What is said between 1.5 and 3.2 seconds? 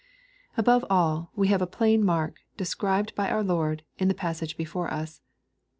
a plain mark, described